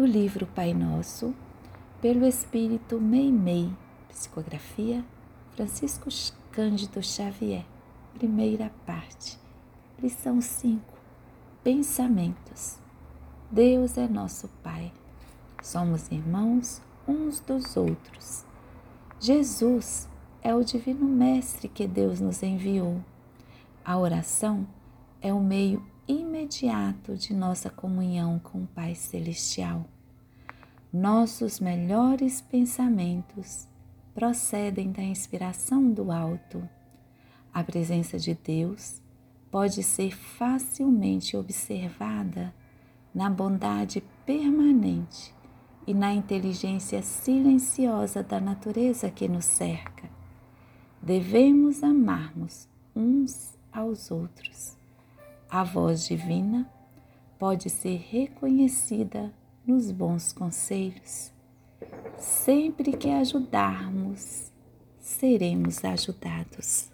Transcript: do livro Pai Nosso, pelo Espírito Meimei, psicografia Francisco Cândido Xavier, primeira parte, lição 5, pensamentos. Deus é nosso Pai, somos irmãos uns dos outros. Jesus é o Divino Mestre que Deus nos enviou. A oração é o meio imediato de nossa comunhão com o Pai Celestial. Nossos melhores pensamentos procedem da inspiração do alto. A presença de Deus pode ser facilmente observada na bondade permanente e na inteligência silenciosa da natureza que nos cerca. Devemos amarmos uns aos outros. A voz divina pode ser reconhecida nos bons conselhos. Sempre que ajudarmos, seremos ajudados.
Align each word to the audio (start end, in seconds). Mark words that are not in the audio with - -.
do 0.00 0.06
livro 0.06 0.46
Pai 0.46 0.72
Nosso, 0.72 1.34
pelo 2.00 2.26
Espírito 2.26 2.98
Meimei, 2.98 3.70
psicografia 4.08 5.04
Francisco 5.54 6.08
Cândido 6.50 7.02
Xavier, 7.02 7.66
primeira 8.14 8.72
parte, 8.86 9.38
lição 10.02 10.40
5, 10.40 10.82
pensamentos. 11.62 12.78
Deus 13.50 13.98
é 13.98 14.08
nosso 14.08 14.48
Pai, 14.62 14.90
somos 15.62 16.10
irmãos 16.10 16.80
uns 17.06 17.38
dos 17.40 17.76
outros. 17.76 18.46
Jesus 19.20 20.08
é 20.40 20.54
o 20.54 20.64
Divino 20.64 21.04
Mestre 21.04 21.68
que 21.68 21.86
Deus 21.86 22.20
nos 22.20 22.42
enviou. 22.42 23.04
A 23.84 23.98
oração 23.98 24.66
é 25.22 25.32
o 25.32 25.40
meio 25.40 25.84
imediato 26.08 27.14
de 27.14 27.34
nossa 27.34 27.68
comunhão 27.68 28.38
com 28.38 28.62
o 28.62 28.66
Pai 28.66 28.94
Celestial. 28.94 29.84
Nossos 30.92 31.60
melhores 31.60 32.40
pensamentos 32.40 33.68
procedem 34.14 34.90
da 34.90 35.02
inspiração 35.02 35.90
do 35.92 36.10
alto. 36.10 36.68
A 37.52 37.62
presença 37.62 38.18
de 38.18 38.34
Deus 38.34 39.00
pode 39.50 39.82
ser 39.82 40.16
facilmente 40.16 41.36
observada 41.36 42.54
na 43.14 43.28
bondade 43.28 44.02
permanente 44.24 45.34
e 45.86 45.92
na 45.92 46.12
inteligência 46.12 47.02
silenciosa 47.02 48.22
da 48.22 48.40
natureza 48.40 49.10
que 49.10 49.28
nos 49.28 49.44
cerca. 49.44 50.08
Devemos 51.02 51.82
amarmos 51.82 52.68
uns 52.94 53.56
aos 53.72 54.10
outros. 54.10 54.79
A 55.52 55.64
voz 55.64 56.06
divina 56.06 56.70
pode 57.36 57.68
ser 57.68 57.96
reconhecida 58.08 59.34
nos 59.66 59.90
bons 59.90 60.32
conselhos. 60.32 61.32
Sempre 62.16 62.92
que 62.92 63.10
ajudarmos, 63.10 64.52
seremos 65.00 65.84
ajudados. 65.84 66.88